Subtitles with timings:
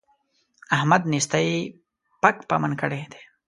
[0.75, 1.49] احمد نېستۍ
[2.21, 3.21] پک پمن کړی دی.